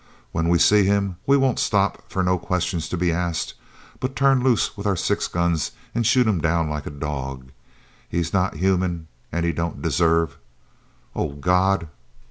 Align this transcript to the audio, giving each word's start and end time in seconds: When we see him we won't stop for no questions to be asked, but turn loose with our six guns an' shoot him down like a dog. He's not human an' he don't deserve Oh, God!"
When 0.31 0.49
we 0.49 0.57
see 0.57 0.83
him 0.85 1.17
we 1.27 1.37
won't 1.37 1.59
stop 1.59 2.09
for 2.09 2.23
no 2.23 2.39
questions 2.39 2.89
to 2.89 2.97
be 2.97 3.11
asked, 3.11 3.53
but 3.99 4.15
turn 4.15 4.43
loose 4.43 4.75
with 4.75 4.87
our 4.87 4.95
six 4.95 5.27
guns 5.27 5.73
an' 5.93 6.01
shoot 6.01 6.25
him 6.25 6.41
down 6.41 6.71
like 6.71 6.87
a 6.87 6.89
dog. 6.89 7.49
He's 8.09 8.33
not 8.33 8.55
human 8.55 9.09
an' 9.31 9.43
he 9.43 9.51
don't 9.51 9.79
deserve 9.83 10.39
Oh, 11.15 11.33
God!" 11.33 11.87